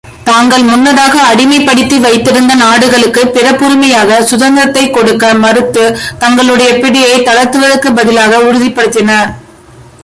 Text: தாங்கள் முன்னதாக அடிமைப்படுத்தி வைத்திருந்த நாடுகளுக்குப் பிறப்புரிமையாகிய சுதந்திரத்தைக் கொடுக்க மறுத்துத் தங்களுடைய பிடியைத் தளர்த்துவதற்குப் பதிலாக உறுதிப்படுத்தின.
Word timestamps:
தாங்கள் 0.23 0.63
முன்னதாக 0.63 1.21
அடிமைப்படுத்தி 1.33 1.99
வைத்திருந்த 1.99 2.55
நாடுகளுக்குப் 2.55 3.35
பிறப்புரிமையாகிய 3.35 4.19
சுதந்திரத்தைக் 4.21 4.91
கொடுக்க 4.91 5.33
மறுத்துத் 5.33 5.97
தங்களுடைய 6.19 6.73
பிடியைத் 6.73 7.27
தளர்த்துவதற்குப் 7.27 7.95
பதிலாக 7.95 8.37
உறுதிப்படுத்தின. 8.37 9.33